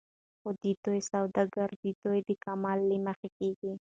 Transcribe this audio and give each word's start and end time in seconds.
خو 0.39 0.49
د 0.61 0.63
دوى 0.83 0.99
سوداګري 1.11 1.77
د 1.81 1.85
دوى 2.01 2.19
د 2.27 2.29
کمال 2.43 2.79
له 2.89 2.97
مخې 3.07 3.29
کېږي 3.37 3.71